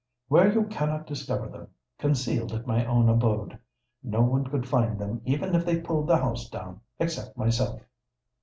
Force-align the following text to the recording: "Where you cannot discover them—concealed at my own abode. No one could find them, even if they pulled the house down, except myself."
"Where 0.29 0.51
you 0.51 0.65
cannot 0.65 1.05
discover 1.05 1.47
them—concealed 1.47 2.53
at 2.53 2.65
my 2.65 2.83
own 2.87 3.07
abode. 3.07 3.59
No 4.01 4.23
one 4.23 4.45
could 4.45 4.67
find 4.67 4.97
them, 4.99 5.21
even 5.25 5.53
if 5.53 5.63
they 5.63 5.79
pulled 5.79 6.07
the 6.07 6.17
house 6.17 6.49
down, 6.49 6.81
except 6.99 7.37
myself." 7.37 7.79